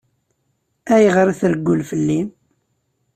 Ayɣer 0.93 1.27
i 1.33 1.35
treggel 1.39 1.81
fell-i? 1.89 2.21